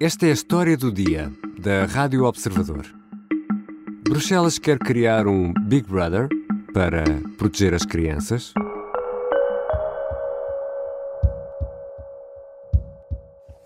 Esta 0.00 0.26
é 0.26 0.30
a 0.30 0.32
história 0.32 0.76
do 0.76 0.92
dia 0.92 1.32
da 1.58 1.84
Rádio 1.84 2.24
Observador. 2.24 2.86
Bruxelas 4.04 4.56
quer 4.56 4.78
criar 4.78 5.26
um 5.26 5.52
Big 5.52 5.88
Brother 5.88 6.28
para 6.72 7.02
proteger 7.36 7.74
as 7.74 7.84
crianças. 7.84 8.54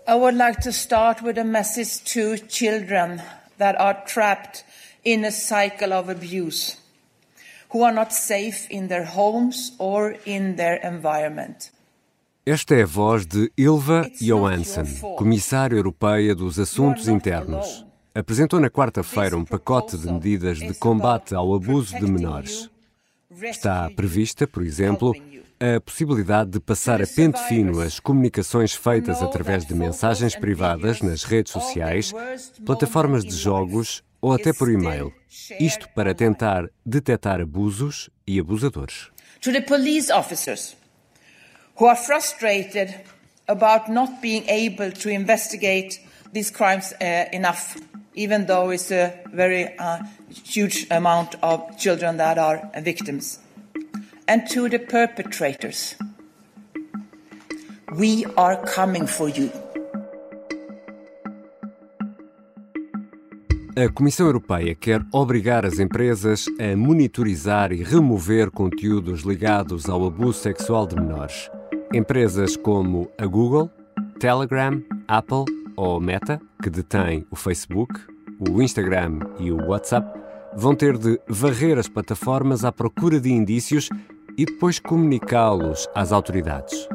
I 0.07 0.15
would 0.15 0.35
like 0.35 0.59
to 0.63 0.71
start 0.71 1.21
with 1.23 1.37
a 1.37 1.43
message 1.43 2.03
to 2.15 2.43
children 2.47 3.21
that 3.59 3.79
are 3.79 4.03
trapped 4.03 4.65
in 5.05 5.25
a 5.25 5.31
cycle 5.31 5.93
of 5.93 6.09
abuse, 6.09 6.77
who 7.69 7.83
are 7.83 7.93
not 7.93 8.11
safe 8.11 8.67
in 8.71 8.87
their 8.87 9.05
homes 9.05 9.75
or 9.77 10.15
in 10.25 10.55
their 10.55 10.77
environment. 10.83 11.69
Esta 12.45 12.75
é 12.75 12.83
a 12.83 12.85
voz 12.85 13.25
de 13.25 13.49
Ilva 13.57 14.05
Johansson, 14.19 14.83
comissária 15.15 15.77
europeia 15.77 16.35
dos 16.35 16.59
Assuntos 16.59 17.07
Internos. 17.07 17.85
Apresentou 18.13 18.59
na 18.59 18.69
quarta-feira 18.69 19.37
um 19.37 19.45
pacote 19.45 19.97
de 19.97 20.11
medidas 20.11 20.59
de 20.59 20.73
combate 20.73 21.33
ao 21.33 21.53
abuso 21.53 21.97
de 21.97 22.05
menores. 22.05 22.69
Está 23.31 23.89
prevista, 23.91 24.45
por 24.45 24.61
exemplo, 24.61 25.15
a 25.57 25.79
possibilidade 25.79 26.49
de 26.49 26.59
passar 26.59 27.01
a 27.01 27.07
pente 27.07 27.39
fino 27.47 27.79
as 27.79 27.97
comunicações 27.97 28.73
feitas 28.73 29.21
através 29.21 29.65
de 29.65 29.73
mensagens 29.73 30.35
privadas 30.35 31.01
nas 31.01 31.23
redes 31.23 31.53
sociais, 31.53 32.11
plataformas 32.65 33.23
de 33.23 33.37
jogos 33.37 34.03
ou 34.19 34.33
até 34.33 34.51
por 34.51 34.69
e-mail. 34.69 35.13
Isto 35.61 35.87
para 35.95 36.13
tentar 36.13 36.69
detectar 36.85 37.39
abusos 37.39 38.09
e 38.27 38.37
abusadores. 38.37 39.11
To 39.39 39.53
the 39.53 39.61
police 39.61 40.11
officers 40.11 40.75
who 41.75 41.85
are 41.85 41.95
frustrated 41.95 42.93
about 43.47 43.89
not 43.89 44.21
being 44.21 44.47
able 44.47 44.91
to 44.91 45.09
investigate 45.09 45.99
these 46.31 46.49
crimes 46.49 46.93
uh, 47.01 47.25
enough, 47.31 47.77
even 48.15 48.45
though 48.45 48.69
it's 48.69 48.91
a 48.91 49.13
very 49.31 49.77
uh, 49.77 49.99
huge 50.29 50.87
amount 50.89 51.35
of 51.43 51.77
children 51.77 52.17
that 52.17 52.37
are 52.37 52.69
victims. 52.81 53.39
And 54.27 54.47
to 54.49 54.69
the 54.69 54.79
perpetrators, 54.79 55.95
we 57.95 58.25
are 58.37 58.57
coming 58.65 59.05
for 59.05 59.29
you. 59.29 59.51
A 63.75 63.89
Comissão 63.89 64.27
Europeia 64.27 64.75
quer 64.75 65.03
obrigar 65.11 65.65
as 65.65 65.79
empresas 65.79 66.45
a 66.59 66.75
monitorizar 66.77 67.71
e 67.71 67.81
remover 67.81 68.51
conteúdos 68.51 69.21
ligados 69.21 69.89
ao 69.89 70.05
abuso 70.05 70.41
sexual 70.41 70.85
de 70.85 70.95
menores. 70.95 71.49
Empresas 71.93 72.57
como 72.57 73.07
a 73.19 73.25
Google, 73.27 73.69
Telegram, 74.19 74.81
Apple 75.07 75.45
ou 75.75 76.01
Meta, 76.01 76.41
que 76.59 76.67
detém 76.67 77.23
o 77.29 77.35
Facebook, 77.35 77.93
o 78.39 78.63
Instagram 78.63 79.19
e 79.37 79.51
o 79.51 79.67
WhatsApp, 79.67 80.19
vão 80.55 80.73
ter 80.73 80.97
de 80.97 81.19
varrer 81.27 81.77
as 81.77 81.87
plataformas 81.87 82.65
à 82.65 82.71
procura 82.71 83.19
de 83.19 83.31
indícios 83.31 83.89
e 84.35 84.43
depois 84.43 84.79
comunicá-los 84.79 85.87
às 85.93 86.11
autoridades. 86.11 86.89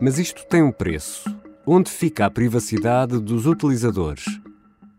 Mas 0.00 0.20
isto 0.20 0.46
tem 0.46 0.62
um 0.62 0.70
preço. 0.70 1.28
Onde 1.66 1.90
fica 1.90 2.24
a 2.24 2.30
privacidade 2.30 3.18
dos 3.18 3.44
utilizadores? 3.44 4.24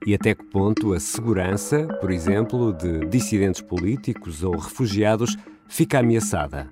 E 0.05 0.13
até 0.13 0.35
que 0.35 0.43
ponto 0.43 0.91
a 0.91 0.99
segurança, 0.99 1.87
por 2.01 2.11
exemplo, 2.11 2.73
de 2.73 3.05
dissidentes 3.07 3.61
políticos 3.61 4.43
ou 4.43 4.57
refugiados 4.57 5.37
fica 5.65 5.99
ameaçada? 5.99 6.69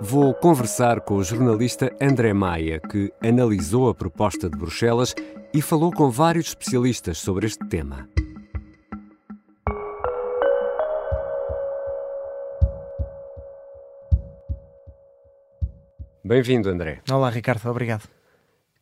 Vou 0.00 0.32
conversar 0.34 1.00
com 1.02 1.16
o 1.16 1.24
jornalista 1.24 1.94
André 2.00 2.32
Maia, 2.32 2.80
que 2.80 3.12
analisou 3.22 3.88
a 3.88 3.94
proposta 3.94 4.48
de 4.48 4.56
Bruxelas 4.56 5.14
e 5.52 5.60
falou 5.60 5.92
com 5.92 6.10
vários 6.10 6.48
especialistas 6.48 7.18
sobre 7.18 7.46
este 7.46 7.66
tema. 7.68 8.08
Bem-vindo, 16.24 16.70
André. 16.70 17.02
Olá, 17.10 17.28
Ricardo, 17.28 17.68
obrigado. 17.68 18.08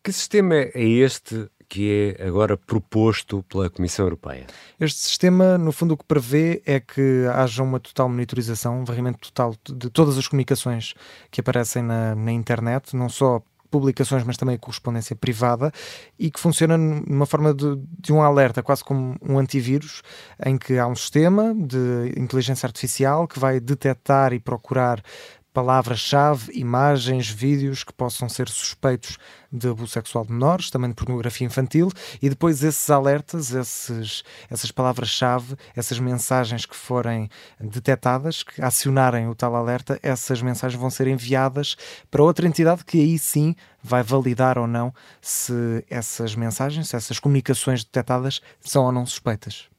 Que 0.04 0.12
sistema 0.12 0.54
é 0.54 0.82
este 0.82 1.48
que 1.72 2.16
é 2.19 2.27
agora 2.27 2.55
proposto 2.55 3.43
pela 3.49 3.71
Comissão 3.71 4.05
Europeia? 4.05 4.47
Este 4.78 5.00
sistema, 5.00 5.56
no 5.56 5.72
fundo, 5.72 5.94
o 5.94 5.97
que 5.97 6.05
prevê 6.05 6.62
é 6.66 6.78
que 6.78 7.25
haja 7.33 7.62
uma 7.62 7.81
total 7.81 8.10
monitorização, 8.10 8.81
um 8.81 8.84
varrimento 8.84 9.19
total 9.33 9.55
de 9.66 9.88
todas 9.88 10.19
as 10.19 10.28
comunicações 10.28 10.93
que 11.31 11.41
aparecem 11.41 11.83
na, 11.83 12.15
na 12.15 12.31
internet, 12.31 12.94
não 12.94 13.09
só 13.09 13.41
publicações, 13.71 14.22
mas 14.22 14.37
também 14.37 14.56
a 14.56 14.59
correspondência 14.59 15.16
privada, 15.16 15.72
e 16.19 16.31
que 16.31 16.38
funciona 16.38 16.77
numa 16.77 17.25
forma 17.25 17.55
de, 17.55 17.81
de, 17.99 18.12
um 18.12 18.21
alerta, 18.21 18.62
quase 18.62 18.84
como 18.84 19.16
um 19.27 19.39
antivírus, 19.39 20.03
em 20.44 20.59
que 20.59 20.78
há 20.78 20.87
um 20.87 20.94
sistema 20.94 21.54
de 21.54 22.12
inteligência 22.21 22.66
artificial 22.66 23.27
que 23.27 23.39
vai 23.39 23.59
detectar 23.59 24.34
e 24.34 24.39
procurar 24.39 25.03
palavras-chave, 25.52 26.52
imagens, 26.58 27.28
vídeos 27.28 27.84
que 27.84 27.92
possam 27.92 28.28
ser 28.28 28.48
suspeitos 28.48 29.18
de 29.52 29.68
abuso 29.68 29.92
sexual 29.92 30.24
de 30.24 30.32
menores, 30.32 30.70
também 30.70 30.90
de 30.90 30.96
pornografia 30.96 31.46
infantil, 31.46 31.90
e 32.22 32.28
depois 32.30 32.62
esses 32.64 32.88
alertas, 32.88 33.52
esses, 33.52 34.24
essas 34.50 34.70
palavras-chave, 34.70 35.56
essas 35.76 35.98
mensagens 35.98 36.64
que 36.64 36.74
forem 36.74 37.28
detectadas, 37.60 38.42
que 38.42 38.62
acionarem 38.62 39.28
o 39.28 39.34
tal 39.34 39.54
alerta, 39.54 39.98
essas 40.02 40.41
mensagens 40.41 40.80
vão 40.80 40.91
ser 40.91 41.06
enviadas 41.06 41.76
para 42.10 42.22
outra 42.22 42.46
entidade 42.46 42.84
que 42.84 42.98
aí 42.98 43.18
sim 43.18 43.54
vai 43.82 44.02
validar 44.02 44.56
ou 44.56 44.66
não 44.66 44.94
se 45.20 45.84
essas 45.91 46.34
mensagens, 46.34 46.88
se 46.88 46.96
essas 46.96 47.18
comunicações 47.18 47.84
detectadas 47.84 48.41
são 48.60 48.84
ou 48.84 48.92
não 48.92 49.04
suspeitas. 49.04 49.72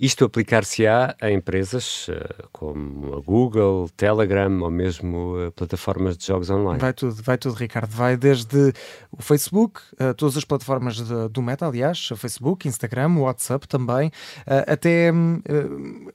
Isto 0.00 0.26
aplicar-se-á 0.26 1.16
a 1.20 1.28
empresas 1.28 2.06
uh, 2.06 2.48
como 2.52 3.16
a 3.16 3.20
Google, 3.20 3.88
Telegram 3.96 4.62
ou 4.62 4.70
mesmo 4.70 5.36
uh, 5.36 5.50
plataformas 5.50 6.16
de 6.16 6.24
jogos 6.24 6.48
online? 6.50 6.78
Vai 6.78 6.92
tudo, 6.92 7.20
vai 7.20 7.36
tudo, 7.36 7.56
Ricardo. 7.56 7.90
Vai 7.90 8.16
desde 8.16 8.72
o 9.10 9.20
Facebook, 9.20 9.80
uh, 9.94 10.14
todas 10.14 10.36
as 10.36 10.44
plataformas 10.44 10.98
de, 10.98 11.28
do 11.30 11.42
Meta, 11.42 11.66
aliás, 11.66 12.10
Facebook, 12.16 12.68
Instagram, 12.68 13.18
WhatsApp 13.18 13.66
também, 13.66 14.12
até 14.46 15.12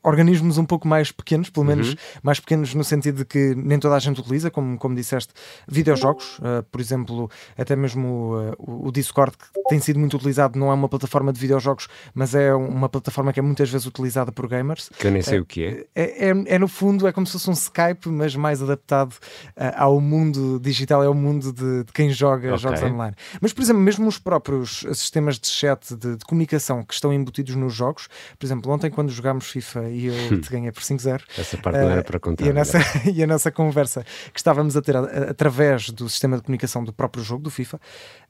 organismos 0.02 0.58
um 0.58 0.66
pouco 0.66 0.88
mais 0.88 1.12
pequenos, 1.12 1.50
pelo 1.50 1.66
menos 1.66 1.90
uhum. 1.90 1.96
mais 2.22 2.40
pequenos 2.40 2.74
no 2.74 2.84
sentido 2.84 3.18
de 3.18 3.26
que 3.26 3.54
nem 3.56 3.80
toda 3.80 3.96
a 3.96 4.00
gente 4.00 4.22
utiliza, 4.22 4.50
como, 4.50 4.78
como 4.78 4.96
disseste, 4.96 5.34
videojogos, 5.68 6.40
por 6.72 6.80
exemplo, 6.80 7.30
até 7.58 7.76
mesmo 7.76 8.56
o 8.58 8.92
Discord, 8.92 9.36
que 9.38 9.64
tem 9.68 9.80
sido 9.80 10.00
muito 10.00 10.16
utilizado, 10.16 10.58
não 10.58 10.72
é 10.72 10.74
uma 10.74 10.88
plataforma 10.88 11.34
de 11.34 11.40
videojogos, 11.40 11.88
mas 12.14 12.36
é 12.36 12.54
uma 12.54 12.88
plataforma 12.88 13.34
que 13.34 13.40
é 13.40 13.44
muitas 13.44 13.73
vezes 13.74 13.88
utilizada 13.88 14.32
por 14.32 14.48
gamers. 14.48 14.90
Que 14.98 15.08
eu 15.08 15.12
nem 15.12 15.22
sei 15.22 15.38
é, 15.38 15.42
o 15.42 15.46
que 15.46 15.64
é. 15.64 15.86
É, 15.96 16.30
é. 16.30 16.56
é, 16.56 16.60
no 16.60 16.68
fundo, 16.68 17.08
é 17.08 17.12
como 17.12 17.28
se 17.28 17.34
fosse 17.34 17.50
um 17.50 17.54
Skype, 17.54 18.08
mas 18.10 18.36
mais 18.36 18.62
adaptado 18.62 19.14
uh, 19.58 19.74
ao 19.76 20.00
mundo 20.00 20.60
digital, 20.60 21.04
é 21.04 21.10
o 21.10 21.14
mundo 21.14 21.52
de, 21.52 21.84
de 21.84 21.92
quem 21.92 22.10
joga 22.12 22.48
okay. 22.48 22.58
jogos 22.58 22.84
online. 22.84 23.16
Mas, 23.42 23.52
por 23.52 23.62
exemplo, 23.62 23.82
mesmo 23.82 24.08
os 24.08 24.18
próprios 24.18 24.86
sistemas 24.94 25.40
de 25.40 25.48
chat, 25.48 25.96
de, 25.96 26.16
de, 26.18 26.26
comunicação 26.26 26.84
que 26.84 26.94
estão 26.94 27.12
embutidos 27.14 27.56
nos 27.56 27.74
jogos, 27.74 28.08
por 28.38 28.46
exemplo, 28.46 28.72
ontem 28.72 28.90
quando 28.90 29.12
jogámos 29.12 29.50
FIFA 29.50 29.90
e 29.90 30.06
eu 30.06 30.14
hum. 30.14 30.40
te 30.40 30.50
ganhei 30.50 30.72
por 30.72 30.82
5-0. 30.82 31.22
Essa 31.38 31.58
parte 31.58 31.80
não 31.80 31.90
era 31.90 32.04
para 32.04 32.20
contar. 32.20 32.46
E 32.46 32.50
a, 32.50 32.54
nossa, 32.54 32.78
e 33.12 33.24
a 33.24 33.28
nossa 33.28 33.52
conversa 33.52 34.06
que 34.32 34.40
estávamos 34.40 34.78
a 34.78 34.82
ter 34.82 34.96
através 34.96 35.90
do 35.90 36.08
sistema 36.08 36.38
de 36.38 36.44
comunicação 36.44 36.84
do 36.84 36.94
próprio 36.94 37.24
jogo, 37.24 37.44
do 37.44 37.50
FIFA, 37.52 37.80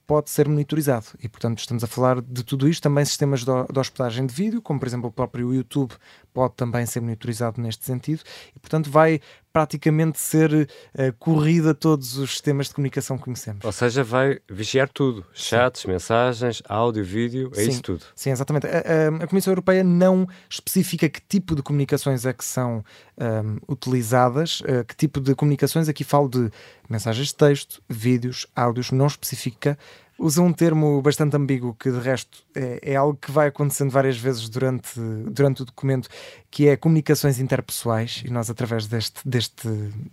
pode 0.06 0.30
ser 0.30 0.48
monitorizado. 0.48 1.08
E, 1.22 1.30
portanto, 1.30 1.60
estamos 1.60 1.84
a 1.84 1.88
falar 1.88 2.22
de 2.22 2.44
tudo 2.44 2.68
isto. 2.68 2.84
Também 2.84 3.06
sistemas 3.06 3.44
de, 3.44 3.80
hospedagem 3.80 4.26
de 4.26 4.34
vídeo, 4.34 4.62
como 4.62 4.80
por 4.80 4.88
exemplo 4.88 5.10
o 5.10 5.12
próprio 5.12 5.54
YouTube, 5.54 5.94
pode 6.34 6.54
também 6.56 6.86
ser 6.86 7.02
monitorizado 7.02 7.62
neste 7.62 7.86
sentido. 7.86 8.22
E, 8.56 8.60
portanto, 8.60 8.90
vai 8.90 9.20
praticamente 9.54 10.20
ser 10.20 10.52
uh, 10.52 11.14
corrida 11.20 11.76
todos 11.76 12.18
os 12.18 12.32
sistemas 12.32 12.68
de 12.68 12.74
comunicação 12.74 13.18
que 13.18 13.24
conhecemos. 13.24 13.64
Ou 13.64 13.72
seja, 13.72 14.04
vai 14.04 14.40
vigiar 14.50 14.90
tudo: 14.90 15.24
chats, 15.32 15.84
sim. 15.84 15.88
mensagens, 15.88 16.64
áudio, 16.68 17.06
vídeo, 17.06 17.52
é 17.54 17.64
sim, 17.64 17.70
isso 17.70 17.82
tudo. 17.84 18.04
Sim, 18.16 18.32
exatamente. 18.32 18.66
A, 18.66 18.70
a, 18.70 19.24
a, 19.24 19.28
Comissão 19.28 19.52
Europeia 19.52 19.84
não 19.84 20.28
especifica 20.50 21.08
que 21.08 21.22
tipo 21.22 21.56
de 21.56 21.62
comunicações 21.62 22.26
é 22.26 22.34
que 22.34 22.44
são 22.44 22.84
um, 23.18 23.72
utilizadas, 23.72 24.62
uh, 24.62 24.84
que 24.88 24.96
tipo 24.96 25.22
de 25.22 25.36
comunicações, 25.36 25.88
aqui 25.88 26.04
falo 26.04 26.28
de 26.28 26.50
mensagens 26.90 27.28
de 27.28 27.36
texto, 27.36 27.82
vídeos, 27.88 28.48
áudios, 28.56 28.92
não 28.92 29.06
especifica 29.06 29.78
usa 30.24 30.42
um 30.42 30.54
termo 30.54 31.02
bastante 31.02 31.36
ambíguo 31.36 31.76
que 31.76 31.92
de 31.92 32.00
resto 32.00 32.44
é, 32.56 32.80
é, 32.82 32.96
algo 32.96 33.18
que 33.20 33.30
vai 33.30 33.48
acontecendo 33.48 33.92
várias 33.92 34.18
vezes 34.18 34.48
durante, 34.48 34.98
durante 35.30 35.64
o 35.64 35.66
documento, 35.66 36.08
que 36.50 36.70
é 36.70 36.78
comunicações 36.78 37.40
interpessoais, 37.40 38.24
e 38.26 38.32
nós 38.32 38.50
através 38.50 38.88
deste, 38.88 39.28
deste, 39.28 39.68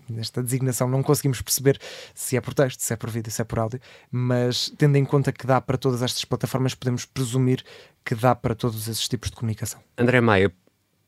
desta 0.09 0.43
designação 0.43 0.89
não 0.89 1.01
conseguimos 1.01 1.41
perceber 1.41 1.79
se 2.13 2.37
é 2.37 2.41
por 2.41 2.55
texto, 2.55 2.81
se 2.81 2.93
é 2.93 2.97
por 2.97 3.09
vídeo, 3.09 3.31
se 3.31 3.41
é 3.41 3.45
por 3.45 3.61
áudio, 3.61 3.81
mas 4.11 4.73
tendo 4.77 4.97
em 4.97 5.05
conta 5.05 5.31
que 5.31 5.47
dá 5.47 5.61
para 5.61 5.79
todas 5.79 6.03
estas 6.03 6.25
plataformas, 6.25 6.75
podemos 6.75 7.05
presumir 7.05 7.63
que 8.05 8.15
dá 8.17 8.35
para 8.35 8.57
todos 8.57 8.89
esses 8.89 9.07
tipos 9.07 9.31
de 9.31 9.37
comunicação. 9.37 9.81
André 9.97 10.21
Maia, 10.21 10.53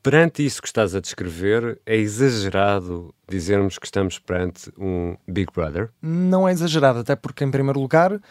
perante 0.01 0.45
isso 0.45 0.61
que 0.61 0.67
estás 0.67 0.95
a 0.95 1.01
descrever, 1.01 1.77
é 1.85 1.97
exagerado 1.97 3.13
dizermos 3.27 3.77
que 3.77 3.85
estamos 3.85 4.17
perante 4.17 4.71
um 4.77 5.17
Big 5.27 5.51
Brother? 5.53 5.89
Não 6.01 6.47
é 6.47 6.53
exagerado, 6.53 6.99
até 6.99 7.17
porque, 7.17 7.43
em 7.43 7.51
primeiro 7.51 7.81
lugar, 7.81 8.21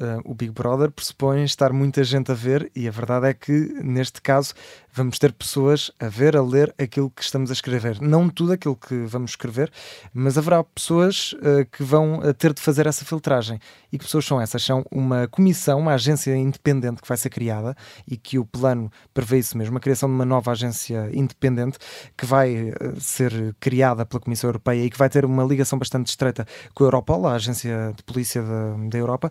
uh, 0.00 0.20
o 0.24 0.34
Big 0.34 0.52
Brother 0.52 0.90
pressupõe 0.90 1.44
estar 1.44 1.72
muita 1.72 2.02
gente 2.04 2.30
a 2.30 2.34
ver, 2.34 2.70
e 2.74 2.88
a 2.88 2.90
verdade 2.90 3.26
é 3.28 3.34
que, 3.34 3.52
neste 3.82 4.20
caso, 4.20 4.54
vamos 4.92 5.18
ter 5.18 5.32
pessoas 5.32 5.90
a 5.98 6.08
ver, 6.08 6.36
a 6.36 6.42
ler 6.42 6.74
aquilo 6.78 7.10
que 7.10 7.22
estamos 7.22 7.50
a 7.50 7.52
escrever. 7.52 8.00
Não 8.00 8.28
tudo 8.28 8.52
aquilo 8.52 8.76
que 8.76 9.04
vamos 9.06 9.32
escrever, 9.32 9.70
mas 10.12 10.36
haverá 10.36 10.62
pessoas 10.64 11.32
uh, 11.34 11.64
que 11.70 11.82
vão 11.82 12.20
ter 12.38 12.52
de 12.52 12.60
fazer 12.60 12.86
essa 12.86 13.04
filtragem. 13.04 13.58
E 13.92 13.98
que 13.98 14.04
pessoas 14.04 14.24
são 14.24 14.40
essas? 14.40 14.62
São 14.62 14.84
uma 14.90 15.28
comissão, 15.28 15.80
uma 15.80 15.94
agência 15.94 16.36
independente 16.36 17.00
que 17.00 17.08
vai 17.08 17.16
ser 17.16 17.30
criada 17.30 17.76
e 18.06 18.16
que 18.16 18.38
o 18.38 18.44
plano 18.44 18.90
prevê 19.14 19.38
isso 19.38 19.56
mesmo, 19.56 19.76
a 19.76 19.80
criação 19.80 20.08
de 20.08 20.14
uma 20.14 20.24
nova 20.24 20.50
agência 20.50 21.08
independente 21.12 21.78
que 22.16 22.26
vai 22.26 22.72
ser 22.98 23.54
criada 23.60 24.04
pela 24.04 24.20
Comissão 24.20 24.48
Europeia 24.48 24.84
e 24.84 24.90
que 24.90 24.98
vai 24.98 25.08
ter 25.08 25.24
uma 25.24 25.44
ligação 25.44 25.78
bastante 25.78 26.08
estreita 26.08 26.46
com 26.74 26.84
a 26.84 26.86
Europol, 26.86 27.26
a 27.26 27.34
agência 27.34 27.92
de 27.96 28.02
polícia 28.02 28.42
da, 28.42 28.76
da 28.90 28.98
Europa 28.98 29.30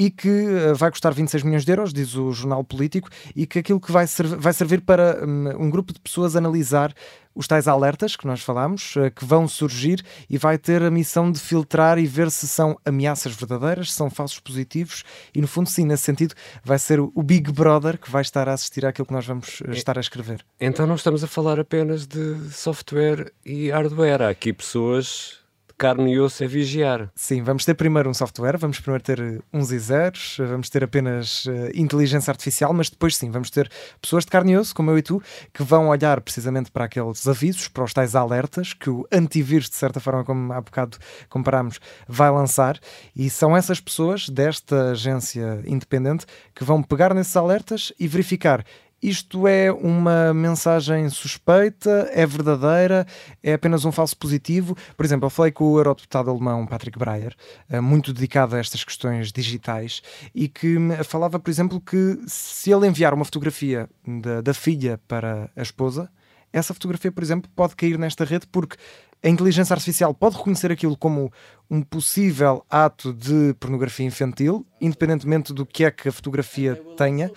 e 0.00 0.10
que 0.10 0.30
uh, 0.30 0.74
vai 0.74 0.90
custar 0.90 1.12
26 1.12 1.42
milhões 1.42 1.62
de 1.62 1.72
euros, 1.72 1.92
diz 1.92 2.14
o 2.14 2.32
jornal 2.32 2.64
político, 2.64 3.10
e 3.36 3.46
que 3.46 3.58
aquilo 3.58 3.78
que 3.78 3.92
vai, 3.92 4.06
vai 4.38 4.52
servir 4.54 4.80
para 4.80 5.22
um, 5.22 5.66
um, 5.66 5.70
grupo 5.70 5.92
de 5.92 6.00
pessoas 6.00 6.34
analisar 6.34 6.94
os 7.34 7.46
tais 7.46 7.68
alertas 7.68 8.16
que 8.16 8.26
nós 8.26 8.40
falámos, 8.40 8.96
uh, 8.96 9.10
que 9.14 9.26
vão 9.26 9.46
surgir 9.46 10.02
e 10.30 10.38
vai 10.38 10.56
ter 10.56 10.82
a 10.82 10.90
missão 10.90 11.30
de 11.30 11.38
filtrar 11.38 11.98
e 11.98 12.06
ver 12.06 12.30
se 12.30 12.48
são 12.48 12.78
ameaças 12.82 13.34
verdadeiras, 13.34 13.90
se 13.90 13.96
são 13.98 14.08
falsos 14.08 14.40
positivos, 14.40 15.04
e 15.34 15.40
no 15.42 15.46
fundo, 15.46 15.68
sim, 15.68 15.84
nesse 15.84 16.04
sentido, 16.04 16.34
vai 16.64 16.78
ser 16.78 16.98
o, 16.98 17.22
Big 17.22 17.52
Brother 17.52 17.98
que 17.98 18.10
vai 18.10 18.22
estar 18.22 18.48
a 18.48 18.54
assistir 18.54 18.86
àquilo 18.86 19.04
que 19.04 19.12
nós 19.12 19.26
vamos 19.26 19.60
uh, 19.60 19.70
estar 19.72 19.98
a 19.98 20.00
escrever. 20.00 20.42
Então 20.58 20.86
não 20.86 20.94
estamos 20.94 21.22
a 21.22 21.26
falar 21.26 21.60
apenas 21.60 22.06
de 22.06 22.50
software 22.52 23.30
e 23.44 23.68
hardware, 23.68 24.22
há 24.22 24.30
aqui 24.30 24.50
pessoas 24.50 25.39
carne 25.80 26.12
e 26.12 26.20
osso 26.20 26.44
é 26.44 26.46
vigiar. 26.46 27.10
Sim, 27.14 27.42
vamos 27.42 27.64
ter 27.64 27.72
primeiro 27.72 28.10
um 28.10 28.12
software, 28.12 28.58
vamos 28.58 28.78
primeiro 28.78 29.02
ter 29.02 29.18
eh, 29.18 29.38
uns 29.50 29.72
e 29.72 29.78
zeros, 29.78 30.36
vamos 30.38 30.68
ter 30.68 30.84
apenas 30.84 31.46
uh, 31.46 31.70
inteligência 31.74 32.30
artificial, 32.30 32.74
mas 32.74 32.90
depois 32.90 33.16
sim, 33.16 33.30
vamos 33.30 33.48
ter 33.48 33.70
pessoas 33.98 34.26
de 34.26 34.30
carne 34.30 34.52
e 34.52 34.58
osso, 34.58 34.74
como 34.74 34.90
eu 34.90 34.98
e 34.98 35.02
tu, 35.02 35.22
que 35.54 35.62
vão 35.62 35.88
olhar 35.88 36.20
precisamente 36.20 36.70
para 36.70 36.84
aqueles 36.84 37.26
avisos, 37.26 37.66
para 37.66 37.82
os 37.82 37.94
tais 37.94 38.14
alertas 38.14 38.74
que 38.74 38.90
o 38.90 39.06
antivírus, 39.10 39.70
de 39.70 39.76
certa 39.76 40.00
forma, 40.00 40.22
como 40.22 40.52
há 40.52 40.60
bocado 40.60 40.98
comparámos, 41.30 41.80
vai 42.06 42.30
lançar, 42.30 42.78
e 43.16 43.30
são 43.30 43.56
essas 43.56 43.80
pessoas 43.80 44.28
desta 44.28 44.90
agência 44.90 45.62
independente 45.64 46.26
que 46.54 46.62
vão 46.62 46.82
pegar 46.82 47.14
nesses 47.14 47.34
alertas 47.34 47.90
e 47.98 48.06
verificar 48.06 48.66
isto 49.02 49.46
é 49.48 49.72
uma 49.72 50.34
mensagem 50.34 51.08
suspeita? 51.08 52.10
É 52.12 52.26
verdadeira? 52.26 53.06
É 53.42 53.54
apenas 53.54 53.84
um 53.84 53.92
falso 53.92 54.16
positivo? 54.16 54.76
Por 54.96 55.06
exemplo, 55.06 55.26
eu 55.26 55.30
falei 55.30 55.50
com 55.52 55.64
o 55.64 55.78
eurodeputado 55.78 56.30
alemão 56.30 56.66
Patrick 56.66 56.98
Breyer, 56.98 57.34
eh, 57.68 57.80
muito 57.80 58.12
dedicado 58.12 58.56
a 58.56 58.58
estas 58.58 58.84
questões 58.84 59.32
digitais, 59.32 60.02
e 60.34 60.48
que 60.48 60.76
falava, 61.04 61.38
por 61.38 61.50
exemplo, 61.50 61.80
que 61.80 62.18
se 62.26 62.70
ele 62.70 62.86
enviar 62.86 63.14
uma 63.14 63.24
fotografia 63.24 63.88
da, 64.06 64.40
da 64.40 64.54
filha 64.54 65.00
para 65.08 65.50
a 65.56 65.62
esposa, 65.62 66.10
essa 66.52 66.74
fotografia, 66.74 67.12
por 67.12 67.22
exemplo, 67.22 67.50
pode 67.54 67.76
cair 67.76 67.98
nesta 67.98 68.24
rede 68.24 68.46
porque 68.46 68.76
a 69.22 69.28
inteligência 69.28 69.74
artificial 69.74 70.14
pode 70.14 70.36
reconhecer 70.36 70.72
aquilo 70.72 70.96
como 70.96 71.30
um 71.70 71.82
possível 71.82 72.64
ato 72.70 73.12
de 73.12 73.54
pornografia 73.60 74.06
infantil, 74.06 74.66
independentemente 74.80 75.52
do 75.52 75.66
que 75.66 75.84
é 75.84 75.90
que 75.90 76.08
a 76.08 76.12
fotografia 76.12 76.74
tenha, 76.96 77.30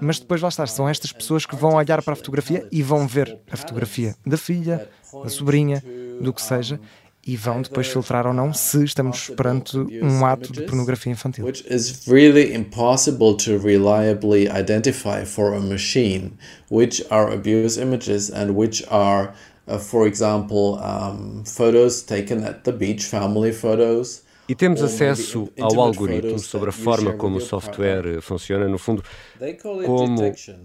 mas 0.00 0.18
depois 0.18 0.40
lá 0.42 0.48
está, 0.48 0.66
são 0.66 0.88
estas 0.88 1.12
pessoas 1.12 1.46
que 1.46 1.56
vão 1.56 1.74
olhar 1.74 2.02
para 2.02 2.12
a 2.12 2.16
fotografia 2.16 2.68
e 2.70 2.82
vão 2.82 3.06
ver 3.06 3.38
a 3.50 3.56
fotografia 3.56 4.14
da 4.24 4.36
filha, 4.36 4.88
da 5.22 5.28
sobrinha, 5.30 5.82
do 6.20 6.32
que 6.32 6.42
seja, 6.42 6.78
e 7.26 7.36
vão 7.36 7.62
depois 7.62 7.86
filtrar 7.86 8.26
ou 8.26 8.32
não 8.32 8.52
se 8.52 8.84
estamos 8.84 9.30
perante 9.30 9.76
um 9.78 10.24
ato 10.24 10.52
de 10.52 10.62
pornografia 10.62 11.12
infantil. 11.12 11.44
Which 11.44 11.64
is 11.68 12.06
really 12.06 12.54
impossible 12.54 13.36
to 13.36 13.58
reliably 13.58 14.48
identify 14.48 15.24
for 15.24 15.54
a 15.54 15.60
machine, 15.60 16.32
which 16.70 17.04
are 17.10 17.32
abuse 17.32 17.80
images 17.80 18.30
and 18.30 18.50
which 18.54 18.84
are, 18.90 19.32
uh, 19.66 19.78
for 19.78 20.06
example, 20.06 20.78
um, 20.82 21.44
photos 21.44 22.02
taken 22.02 22.44
at 22.44 22.64
the 22.64 22.72
beach, 22.72 23.04
family 23.04 23.52
photos. 23.52 24.23
E 24.46 24.54
temos 24.54 24.82
acesso 24.82 25.50
ao 25.58 25.80
algoritmo 25.80 26.38
sobre 26.38 26.68
a 26.68 26.72
forma 26.72 27.14
como 27.14 27.38
o 27.38 27.40
software 27.40 28.20
funciona, 28.20 28.68
no 28.68 28.76
fundo, 28.76 29.02
como 29.86 30.20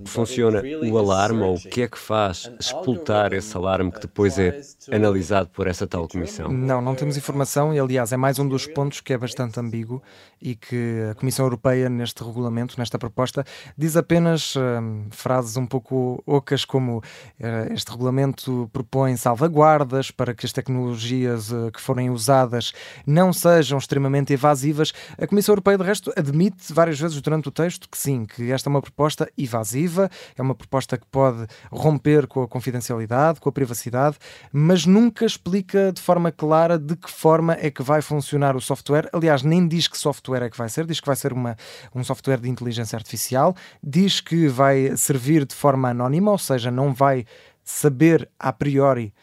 funciona 0.06 0.62
o 0.84 0.98
alarme 0.98 1.44
ou 1.44 1.56
o 1.56 1.60
que 1.60 1.84
é 1.84 1.88
que 1.88 1.98
faz 1.98 2.52
explotar 2.60 3.32
esse 3.32 3.56
alarme 3.56 3.90
que 3.90 4.02
depois 4.02 4.38
é 4.38 4.60
analisado 4.92 5.50
por 5.54 5.66
essa 5.66 5.88
tal 5.88 6.10
comissão? 6.10 6.52
Não, 6.52 6.82
não 6.82 6.94
temos 6.94 7.16
informação 7.16 7.74
e, 7.74 7.80
aliás, 7.80 8.12
é 8.12 8.18
mais 8.18 8.38
um 8.38 8.48
dos 8.48 8.68
pontos 8.68 9.00
que 9.00 9.14
é 9.14 9.18
bastante 9.18 9.58
ambíguo 9.62 10.04
e 10.42 10.56
que 10.56 11.08
a 11.12 11.16
Comissão 11.16 11.46
Europeia, 11.46 11.90
neste 11.90 12.22
regulamento, 12.22 12.76
nesta 12.78 13.00
proposta, 13.00 13.46
diz 13.78 13.96
apenas 13.96 14.56
hum, 14.56 15.08
frases 15.10 15.56
um 15.56 15.66
pouco 15.66 16.22
ocas 16.26 16.66
como 16.66 16.98
uh, 16.98 17.74
este 17.74 17.92
regulamento 17.92 18.70
propõe 18.74 19.16
salvaguardas 19.16 20.12
para 20.12 20.34
que 20.34 20.46
as 20.46 20.52
tecnologias 20.52 21.52
uh, 21.52 21.72
que 21.72 21.82
forem 21.82 22.10
usadas 22.10 22.74
não 23.06 23.32
sejam 23.32 23.69
extremamente 23.78 24.34
evasivas. 24.34 24.92
A 25.18 25.28
Comissão 25.28 25.54
Europeia, 25.54 25.78
de 25.78 25.84
resto, 25.84 26.12
admite 26.16 26.74
várias 26.74 27.00
vezes 27.00 27.22
durante 27.22 27.48
o 27.48 27.52
texto 27.52 27.88
que 27.90 27.98
sim, 27.98 28.26
que 28.26 28.52
esta 28.52 28.70
é 28.70 28.72
uma 28.72 28.82
proposta 28.82 29.30
evasiva, 29.38 30.10
é 30.38 30.42
uma 30.42 30.56
proposta 30.56 30.98
que 30.98 31.06
pode 31.08 31.46
romper 31.72 32.28
com 32.28 32.42
a 32.42 32.48
confidencialidade, 32.48 33.40
com 33.40 33.50
a 33.50 33.52
privacidade, 33.52 34.18
mas 34.52 34.86
nunca 34.86 35.26
explica 35.26 35.92
de 35.92 36.02
forma 36.02 36.32
clara 36.32 36.78
de 36.78 36.96
que 36.96 37.10
forma 37.10 37.58
é 37.60 37.70
que 37.70 37.84
vai 37.84 38.02
funcionar 38.02 38.56
o 38.56 38.62
software. 38.62 39.10
Aliás, 39.14 39.44
nem 39.44 39.68
diz 39.68 39.88
que 39.88 39.98
software 39.98 40.44
é 40.44 40.50
que 40.50 40.58
vai 40.58 40.70
ser, 40.70 40.86
diz 40.86 41.00
que 41.00 41.08
vai 41.08 41.16
ser 41.16 41.34
uma, 41.34 41.56
um 41.94 42.04
software 42.04 42.40
de 42.40 42.50
inteligência 42.50 42.96
artificial, 42.96 43.56
diz 43.84 44.22
que 44.22 44.48
vai 44.48 44.96
servir 44.98 45.46
de 45.46 45.56
forma 45.56 45.90
anónima, 45.90 46.32
ou 46.32 46.38
seja, 46.38 46.72
não 46.72 46.94
vai 46.94 47.26
saber 47.64 48.28
a 48.40 48.52
priori 48.52 49.14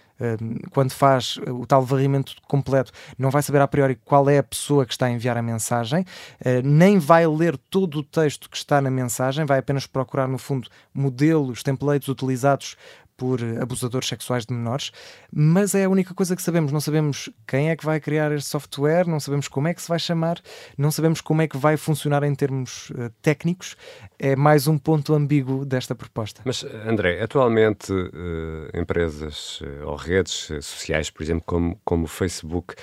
quando 0.71 0.93
faz 0.93 1.39
o 1.47 1.67
tal 1.67 1.83
varrimento 1.83 2.35
completo, 2.49 2.93
não 3.19 3.31
vai 3.31 3.43
saber 3.43 3.61
a 3.61 3.69
priori 3.69 3.97
qual 4.05 4.29
é 4.29 4.39
a 4.39 4.43
pessoa 4.43 4.87
que 4.87 4.93
está 4.93 5.07
a 5.07 5.11
enviar 5.11 5.37
a 5.37 5.43
mensagem, 5.43 6.05
eh, 6.41 6.63
nem 6.63 6.99
vai 6.99 7.27
ler 7.27 7.57
todo 7.71 7.99
o 7.99 8.03
texto 8.03 8.49
que 8.49 8.57
está 8.57 8.81
na 8.81 8.91
mensagem, 8.91 9.45
vai 9.45 9.59
apenas 9.59 9.87
procurar, 9.87 10.27
no 10.27 10.39
fundo, 10.39 10.69
modelos, 10.95 11.63
templates 11.63 12.09
utilizados 12.09 12.77
por 13.17 13.41
abusadores 13.61 14.09
sexuais 14.09 14.45
de 14.45 14.53
menores, 14.53 14.93
mas 15.33 15.75
é 15.75 15.85
a 15.85 15.89
única 15.89 16.15
coisa 16.15 16.37
que 16.37 16.43
sabemos. 16.43 16.73
Não 16.73 16.81
sabemos 16.81 17.31
quem 17.47 17.71
é 17.71 17.77
que 17.77 17.85
vai 17.85 17.99
criar 17.99 18.31
este 18.33 18.51
software, 18.51 19.07
não 19.07 19.19
sabemos 19.21 19.49
como 19.49 19.69
é 19.69 19.75
que 19.75 19.83
se 19.83 19.89
vai 19.89 19.99
chamar, 19.99 20.41
não 20.77 20.91
sabemos 20.91 21.21
como 21.21 21.43
é 21.43 21.49
que 21.49 21.57
vai 21.57 21.77
funcionar 21.77 22.23
em 22.23 22.35
termos 22.35 22.91
uh, 22.91 23.11
técnicos. 23.23 23.77
É 24.19 24.37
mais 24.37 24.67
um 24.67 24.79
ponto 24.79 25.15
ambíguo 25.15 25.65
desta 25.65 25.95
proposta. 25.95 26.43
Mas, 26.45 26.65
André, 26.87 27.23
atualmente 27.23 27.93
uh, 27.93 28.79
empresas 28.79 29.61
uh, 29.61 29.87
ou 29.87 29.97
redes 29.97 30.51
sociais, 30.61 31.11
por 31.11 31.23
exemplo, 31.23 31.45
como, 31.47 31.81
como 31.85 32.05
o 32.05 32.09
Facebook, 32.09 32.75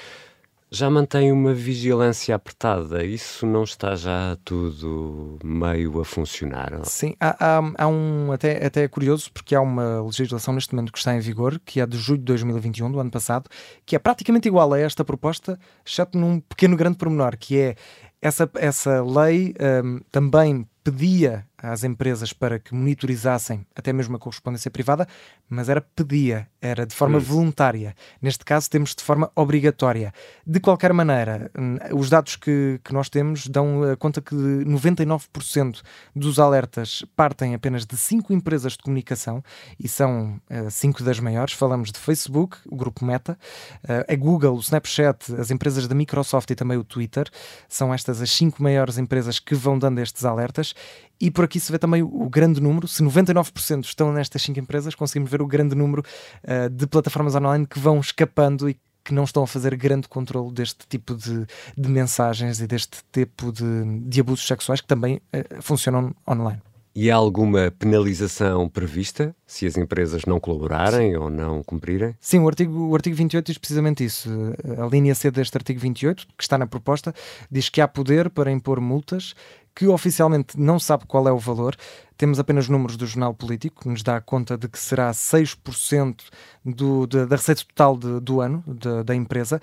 já 0.73 0.89
mantém 0.89 1.31
uma 1.31 1.53
vigilância 1.53 2.33
apertada. 2.33 3.05
Isso 3.05 3.45
não 3.45 3.63
está 3.63 3.95
já 3.95 4.35
tudo 4.43 5.37
meio 5.43 6.01
a 6.01 6.05
funcionar? 6.05 6.81
Sim, 6.83 7.13
há, 7.19 7.59
há, 7.59 7.61
há, 7.77 7.87
um 7.87 8.31
até, 8.31 8.65
até 8.65 8.83
é 8.83 8.87
curioso 8.87 9.31
porque 9.31 9.53
há 9.53 9.61
uma 9.61 10.01
legislação 10.01 10.51
neste 10.51 10.73
momento 10.73 10.91
que 10.91 10.97
está 10.97 11.13
em 11.13 11.19
vigor, 11.19 11.61
que 11.63 11.79
é 11.79 11.85
de 11.85 11.95
julho 11.95 12.17
de 12.17 12.25
2021, 12.25 12.91
do 12.91 12.99
ano 12.99 13.11
passado, 13.11 13.47
que 13.85 13.95
é 13.95 13.99
praticamente 13.99 14.47
igual 14.47 14.73
a 14.73 14.79
esta 14.79 15.05
proposta, 15.05 15.59
exceto 15.85 16.17
num 16.17 16.39
pequeno 16.39 16.75
grande 16.75 16.97
pormenor, 16.97 17.37
que 17.37 17.59
é 17.59 17.75
essa, 18.19 18.49
essa 18.55 19.03
lei 19.03 19.53
um, 19.83 19.99
também 20.11 20.67
pedia 20.83 21.45
às 21.63 21.85
empresas 21.85 22.33
para 22.33 22.59
que 22.59 22.75
monitorizassem 22.75 23.65
até 23.73 23.93
mesmo 23.93 24.17
a 24.17 24.19
correspondência 24.19 24.69
privada, 24.69 25.07
mas 25.49 25.69
era 25.69 25.79
pedia, 25.79 26.47
era 26.61 26.85
de 26.85 26.93
forma 26.93 27.19
voluntária. 27.19 27.95
Neste 28.21 28.43
caso, 28.43 28.69
temos 28.69 28.93
de 28.93 29.01
forma 29.01 29.31
obrigatória. 29.33 30.13
De 30.45 30.59
qualquer 30.59 30.91
maneira, 30.91 31.49
hum, 31.57 31.77
os 31.93 32.09
dados 32.09 32.35
que, 32.35 32.81
que 32.83 32.93
nós 32.93 33.09
temos 33.09 33.47
dão 33.47 33.91
eh, 33.91 33.95
conta 33.95 34.21
que 34.21 34.35
99% 34.35 35.81
dos 36.13 36.37
alertas 36.37 37.05
partem 37.15 37.55
apenas 37.55 37.85
de 37.85 37.97
cinco 37.97 38.33
empresas 38.33 38.73
de 38.73 38.79
comunicação 38.79 39.41
e 39.79 39.87
são 39.87 40.41
uh, 40.49 40.69
cinco 40.69 41.03
das 41.03 41.19
maiores. 41.19 41.53
Falamos 41.53 41.91
de 41.91 41.99
Facebook, 41.99 42.57
o 42.65 42.75
grupo 42.75 43.05
Meta, 43.05 43.37
uh, 43.83 44.11
a 44.11 44.15
Google, 44.15 44.55
o 44.55 44.59
Snapchat, 44.59 45.33
as 45.35 45.49
empresas 45.49 45.87
da 45.87 45.95
Microsoft 45.95 46.49
e 46.49 46.55
também 46.55 46.77
o 46.77 46.83
Twitter. 46.83 47.29
São 47.69 47.93
estas 47.93 48.21
as 48.21 48.31
cinco 48.31 48.61
maiores 48.61 48.97
empresas 48.97 49.39
que 49.39 49.55
vão 49.55 49.79
dando 49.79 49.99
estes 49.99 50.25
alertas 50.25 50.73
e 51.23 51.31
por 51.31 51.45
aqui 51.45 51.57
se 51.57 51.71
vê 51.71 51.79
também 51.79 52.03
o, 52.03 52.27
grande 52.29 52.59
número, 52.59 52.85
se 52.85 53.01
99% 53.01 53.85
estão 53.85 54.11
nestas 54.11 54.41
5 54.41 54.59
empresas, 54.59 54.93
conseguimos 54.93 55.31
ver 55.31 55.41
o 55.41 55.47
grande 55.47 55.73
número 55.73 56.03
uh, 56.43 56.69
de 56.69 56.85
plataformas 56.85 57.33
online 57.33 57.65
que 57.65 57.79
vão 57.79 57.97
escapando 58.01 58.69
e 58.69 58.77
que 59.05 59.13
não 59.13 59.23
estão 59.23 59.43
a 59.43 59.47
fazer 59.47 59.73
grande 59.77 60.09
controle 60.09 60.51
deste 60.51 60.85
tipo 60.85 61.15
de, 61.15 61.45
de 61.77 61.89
mensagens 61.89 62.59
e 62.59 62.67
deste 62.67 62.97
tipo 63.09 63.53
de, 63.53 64.01
de 64.01 64.19
abusos 64.19 64.45
sexuais 64.45 64.81
que 64.81 64.87
também 64.87 65.21
uh, 65.33 65.61
funcionam 65.61 66.13
online. 66.27 66.61
E 66.95 67.09
há 67.09 67.15
alguma 67.15 67.71
penalização 67.71 68.69
prevista 68.69 69.35
se 69.47 69.65
as 69.65 69.77
empresas 69.77 70.25
não 70.25 70.39
colaborarem 70.39 71.13
Sim. 71.13 71.17
ou 71.17 71.29
não 71.29 71.63
cumprirem? 71.63 72.15
Sim, 72.19 72.39
o 72.39 72.47
artigo, 72.47 72.89
o 72.89 72.93
artigo 72.93 73.15
28 73.15 73.45
diz 73.47 73.57
precisamente 73.57 74.05
isso. 74.05 74.29
A 74.77 74.85
linha 74.85 75.15
C 75.15 75.31
deste 75.31 75.57
artigo 75.57 75.79
28, 75.79 76.27
que 76.37 76.43
está 76.43 76.55
na 76.55 76.67
proposta, 76.67 77.11
diz 77.49 77.67
que 77.67 77.81
há 77.81 77.87
poder 77.87 78.29
para 78.29 78.51
impor 78.51 78.79
multas 78.79 79.33
que 79.75 79.87
oficialmente 79.87 80.59
não 80.59 80.79
sabe 80.79 81.05
qual 81.07 81.27
é 81.27 81.31
o 81.31 81.37
valor. 81.37 81.75
Temos 82.17 82.39
apenas 82.39 82.69
números 82.69 82.95
do 82.95 83.07
Jornal 83.07 83.33
Político, 83.33 83.81
que 83.81 83.89
nos 83.89 84.03
dá 84.03 84.21
conta 84.21 84.57
de 84.57 84.67
que 84.67 84.77
será 84.77 85.11
6% 85.11 86.21
do, 86.63 87.07
da, 87.07 87.25
da 87.25 87.35
receita 87.35 87.63
total 87.65 87.97
de, 87.97 88.19
do 88.19 88.39
ano 88.39 88.63
de, 88.67 89.03
da 89.03 89.15
empresa. 89.15 89.59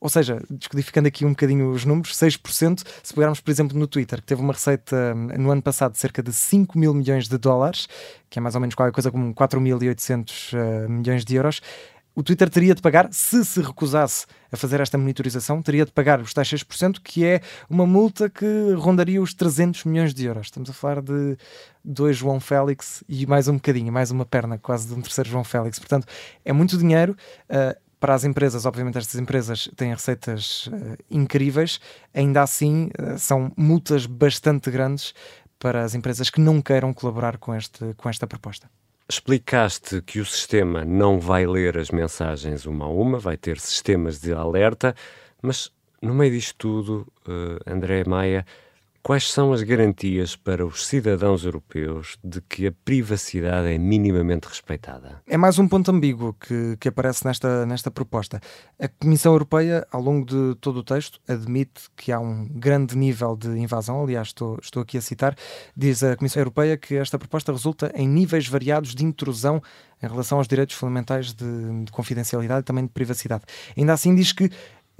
Ou 0.00 0.08
seja, 0.08 0.42
descodificando 0.48 1.08
aqui 1.08 1.26
um 1.26 1.30
bocadinho 1.30 1.70
os 1.70 1.84
números, 1.84 2.16
6%, 2.16 2.86
se 3.02 3.12
pegarmos, 3.12 3.38
por 3.40 3.50
exemplo, 3.50 3.78
no 3.78 3.86
Twitter, 3.86 4.18
que 4.20 4.26
teve 4.26 4.40
uma 4.40 4.54
receita 4.54 4.96
hum, 5.14 5.28
no 5.38 5.50
ano 5.50 5.60
passado 5.60 5.92
de 5.92 5.98
cerca 5.98 6.22
de 6.22 6.32
5 6.32 6.78
mil 6.78 6.94
milhões 6.94 7.28
de 7.28 7.36
dólares, 7.36 7.86
que 8.30 8.38
é 8.38 8.42
mais 8.42 8.54
ou 8.54 8.62
menos 8.62 8.74
qualquer 8.74 8.94
coisa 8.94 9.10
como 9.10 9.34
4.800 9.34 10.54
uh, 10.54 10.88
milhões 10.88 11.22
de 11.22 11.36
euros, 11.36 11.60
o 12.20 12.22
Twitter 12.22 12.50
teria 12.50 12.74
de 12.74 12.82
pagar, 12.82 13.08
se 13.10 13.42
se 13.46 13.62
recusasse 13.62 14.26
a 14.52 14.56
fazer 14.56 14.78
esta 14.78 14.98
monitorização, 14.98 15.62
teria 15.62 15.86
de 15.86 15.90
pagar 15.90 16.20
os 16.20 16.34
tais 16.34 16.48
6%, 16.48 17.00
que 17.02 17.24
é 17.24 17.40
uma 17.68 17.86
multa 17.86 18.28
que 18.28 18.74
rondaria 18.76 19.22
os 19.22 19.32
300 19.32 19.84
milhões 19.84 20.12
de 20.12 20.26
euros. 20.26 20.48
Estamos 20.48 20.68
a 20.68 20.72
falar 20.74 21.00
de 21.00 21.38
dois 21.82 22.18
João 22.18 22.38
Félix 22.38 23.02
e 23.08 23.26
mais 23.26 23.48
um 23.48 23.54
bocadinho, 23.54 23.90
mais 23.90 24.10
uma 24.10 24.26
perna 24.26 24.58
quase 24.58 24.86
de 24.88 24.92
um 24.92 25.00
terceiro 25.00 25.30
João 25.30 25.42
Félix. 25.42 25.78
Portanto, 25.78 26.06
é 26.44 26.52
muito 26.52 26.76
dinheiro. 26.76 27.16
Uh, 27.48 27.74
para 27.98 28.14
as 28.14 28.24
empresas, 28.24 28.66
obviamente 28.66 28.98
estas 28.98 29.18
empresas 29.18 29.70
têm 29.74 29.90
receitas 29.90 30.66
uh, 30.66 30.98
incríveis, 31.10 31.80
ainda 32.12 32.42
assim 32.42 32.90
uh, 32.98 33.18
são 33.18 33.50
multas 33.56 34.04
bastante 34.04 34.70
grandes 34.70 35.14
para 35.58 35.84
as 35.84 35.94
empresas 35.94 36.28
que 36.28 36.40
não 36.40 36.60
queiram 36.60 36.92
colaborar 36.92 37.38
com, 37.38 37.54
este, 37.54 37.94
com 37.96 38.10
esta 38.10 38.26
proposta. 38.26 38.68
Explicaste 39.10 40.00
que 40.02 40.20
o 40.20 40.24
sistema 40.24 40.84
não 40.84 41.18
vai 41.18 41.44
ler 41.44 41.76
as 41.76 41.90
mensagens 41.90 42.64
uma 42.64 42.84
a 42.84 42.88
uma, 42.88 43.18
vai 43.18 43.36
ter 43.36 43.58
sistemas 43.58 44.20
de 44.20 44.32
alerta, 44.32 44.94
mas 45.42 45.72
no 46.00 46.14
meio 46.14 46.30
disto 46.30 46.54
tudo, 46.56 47.12
uh, 47.26 47.58
André 47.68 48.04
Maia, 48.06 48.46
Quais 49.02 49.32
são 49.32 49.52
as 49.52 49.62
garantias 49.62 50.36
para 50.36 50.64
os 50.64 50.86
cidadãos 50.86 51.44
europeus 51.44 52.18
de 52.22 52.40
que 52.42 52.66
a 52.66 52.72
privacidade 52.84 53.68
é 53.68 53.78
minimamente 53.78 54.46
respeitada? 54.46 55.22
É 55.26 55.38
mais 55.38 55.58
um 55.58 55.66
ponto 55.66 55.90
ambíguo 55.90 56.34
que, 56.34 56.76
que 56.78 56.88
aparece 56.88 57.24
nesta, 57.24 57.64
nesta 57.64 57.90
proposta. 57.90 58.40
A 58.78 58.88
Comissão 58.88 59.32
Europeia, 59.32 59.86
ao 59.90 60.02
longo 60.02 60.26
de 60.26 60.54
todo 60.60 60.80
o 60.80 60.84
texto, 60.84 61.18
admite 61.26 61.88
que 61.96 62.12
há 62.12 62.20
um 62.20 62.46
grande 62.46 62.94
nível 62.94 63.34
de 63.34 63.48
invasão. 63.48 64.02
Aliás, 64.02 64.28
estou, 64.28 64.58
estou 64.62 64.82
aqui 64.82 64.98
a 64.98 65.00
citar, 65.00 65.34
diz 65.74 66.02
a 66.02 66.14
Comissão 66.14 66.42
Europeia 66.42 66.76
que 66.76 66.96
esta 66.96 67.18
proposta 67.18 67.52
resulta 67.52 67.90
em 67.94 68.06
níveis 68.06 68.46
variados 68.46 68.94
de 68.94 69.02
intrusão 69.02 69.62
em 70.02 70.06
relação 70.06 70.38
aos 70.38 70.48
direitos 70.48 70.76
fundamentais 70.76 71.32
de, 71.32 71.84
de 71.84 71.92
confidencialidade 71.92 72.60
e 72.60 72.64
também 72.64 72.84
de 72.84 72.90
privacidade. 72.90 73.44
Ainda 73.76 73.92
assim, 73.92 74.14
diz 74.14 74.32
que 74.32 74.50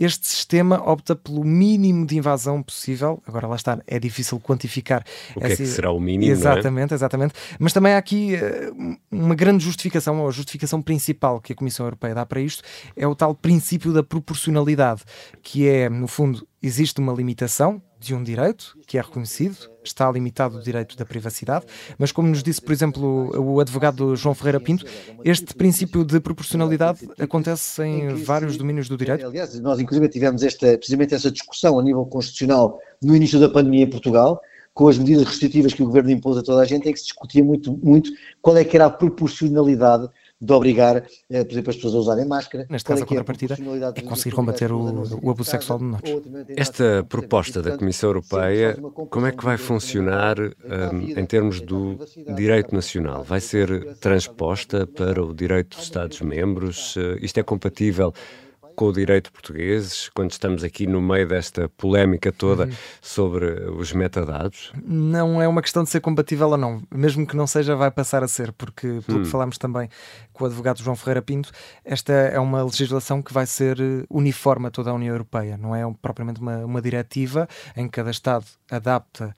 este 0.00 0.26
sistema 0.26 0.82
opta 0.90 1.14
pelo 1.14 1.44
mínimo 1.44 2.06
de 2.06 2.16
invasão 2.16 2.62
possível. 2.62 3.22
Agora, 3.26 3.46
lá 3.46 3.56
está, 3.56 3.78
é 3.86 3.98
difícil 3.98 4.40
quantificar. 4.40 5.04
O 5.36 5.40
que 5.40 5.46
essa... 5.46 5.54
é 5.54 5.56
que 5.56 5.66
será 5.66 5.92
o 5.92 6.00
mínimo? 6.00 6.32
Exatamente, 6.32 6.92
é? 6.92 6.96
exatamente. 6.96 7.34
Mas 7.58 7.74
também 7.74 7.92
há 7.92 7.98
aqui 7.98 8.34
uh, 8.34 8.98
uma 9.12 9.34
grande 9.34 9.62
justificação, 9.62 10.18
ou 10.20 10.28
a 10.28 10.30
justificação 10.30 10.80
principal 10.80 11.38
que 11.38 11.52
a 11.52 11.56
Comissão 11.56 11.84
Europeia 11.84 12.14
dá 12.14 12.24
para 12.24 12.40
isto 12.40 12.62
é 12.96 13.06
o 13.06 13.14
tal 13.14 13.34
princípio 13.34 13.92
da 13.92 14.02
proporcionalidade, 14.02 15.02
que 15.42 15.68
é, 15.68 15.90
no 15.90 16.08
fundo, 16.08 16.46
existe 16.62 17.00
uma 17.00 17.12
limitação 17.12 17.82
de 17.98 18.14
um 18.14 18.22
direito 18.22 18.78
que 18.86 18.96
é 18.96 19.00
reconhecido, 19.00 19.56
está 19.84 20.10
limitado 20.10 20.58
o 20.58 20.62
direito 20.62 20.96
da 20.96 21.04
privacidade, 21.04 21.66
mas 21.98 22.12
como 22.12 22.28
nos 22.28 22.42
disse, 22.42 22.60
por 22.60 22.72
exemplo, 22.72 23.30
o 23.38 23.60
advogado 23.60 24.16
João 24.16 24.34
Ferreira 24.34 24.58
Pinto, 24.58 24.86
este 25.24 25.54
princípio 25.54 26.04
de 26.04 26.18
proporcionalidade 26.18 27.08
acontece 27.18 27.82
em 27.82 28.14
vários 28.14 28.56
domínios 28.56 28.88
do 28.88 28.96
direito. 28.96 29.26
Aliás, 29.26 29.58
nós 29.60 29.78
inclusive 29.80 30.08
tivemos 30.08 30.42
esta, 30.42 30.78
precisamente 30.78 31.14
essa 31.14 31.30
discussão 31.30 31.78
a 31.78 31.82
nível 31.82 32.04
constitucional 32.06 32.78
no 33.02 33.14
início 33.14 33.38
da 33.38 33.48
pandemia 33.48 33.84
em 33.84 33.90
Portugal, 33.90 34.40
com 34.72 34.88
as 34.88 34.96
medidas 34.96 35.26
restritivas 35.26 35.74
que 35.74 35.82
o 35.82 35.86
governo 35.86 36.10
impôs 36.10 36.38
a 36.38 36.42
toda 36.42 36.62
a 36.62 36.64
gente, 36.64 36.88
em 36.88 36.92
que 36.92 36.98
se 36.98 37.06
discutia 37.06 37.44
muito, 37.44 37.76
muito 37.82 38.10
qual 38.40 38.56
é 38.56 38.64
que 38.64 38.76
era 38.76 38.86
a 38.86 38.90
proporcionalidade 38.90 40.08
de 40.40 40.52
obrigar, 40.52 41.04
eh, 41.28 41.44
por 41.44 41.52
exemplo, 41.52 41.70
as 41.70 41.76
pessoas 41.76 41.94
a 41.94 41.98
usarem 41.98 42.24
máscara. 42.24 42.66
Neste 42.70 42.86
caso, 42.86 43.02
a 43.02 43.04
é 43.04 43.06
contrapartida 43.06 43.56
é 43.94 44.00
conseguir 44.00 44.34
combater 44.34 44.72
o, 44.72 45.02
o 45.22 45.30
abuso 45.30 45.50
sexual 45.50 45.78
de 45.78 45.84
menores. 45.84 46.10
Esta 46.56 47.04
proposta 47.08 47.60
da 47.60 47.76
Comissão 47.76 48.08
Europeia, 48.08 48.76
como 49.10 49.26
é 49.26 49.32
que 49.32 49.44
vai 49.44 49.58
funcionar 49.58 50.38
um, 50.38 51.00
em 51.20 51.26
termos 51.26 51.60
do 51.60 51.98
direito 52.34 52.74
nacional? 52.74 53.22
Vai 53.22 53.40
ser 53.40 53.94
transposta 53.96 54.86
para 54.86 55.22
o 55.22 55.34
direito 55.34 55.76
dos 55.76 55.84
Estados-membros? 55.84 56.96
Uh, 56.96 57.18
isto 57.20 57.38
é 57.38 57.42
compatível 57.42 58.14
com 58.80 58.86
o 58.86 58.92
direito 58.94 59.30
português, 59.30 60.08
quando 60.14 60.30
estamos 60.30 60.64
aqui 60.64 60.86
no 60.86 61.02
meio 61.02 61.28
desta 61.28 61.68
polémica 61.68 62.32
toda 62.32 62.64
uhum. 62.64 62.72
sobre 63.02 63.44
os 63.68 63.92
metadados? 63.92 64.72
Não 64.82 65.42
é 65.42 65.46
uma 65.46 65.60
questão 65.60 65.84
de 65.84 65.90
ser 65.90 66.00
compatível 66.00 66.48
ou 66.48 66.56
não, 66.56 66.82
mesmo 66.90 67.26
que 67.26 67.36
não 67.36 67.46
seja, 67.46 67.76
vai 67.76 67.90
passar 67.90 68.24
a 68.24 68.28
ser, 68.28 68.52
porque, 68.52 69.00
pelo 69.04 69.18
hum. 69.18 69.22
que 69.22 69.28
falámos 69.28 69.58
também 69.58 69.90
com 70.32 70.44
o 70.44 70.46
advogado 70.46 70.82
João 70.82 70.96
Ferreira 70.96 71.20
Pinto, 71.20 71.52
esta 71.84 72.10
é 72.10 72.40
uma 72.40 72.62
legislação 72.62 73.20
que 73.20 73.34
vai 73.34 73.44
ser 73.44 73.78
eh, 73.78 74.06
uniforme 74.08 74.68
a 74.68 74.70
toda 74.70 74.88
a 74.88 74.94
União 74.94 75.12
Europeia, 75.12 75.58
não 75.58 75.76
é 75.76 75.82
propriamente 76.00 76.40
uma, 76.40 76.64
uma 76.64 76.80
diretiva 76.80 77.46
em 77.76 77.84
que 77.84 77.92
cada 77.92 78.10
Estado 78.10 78.46
adapta 78.70 79.36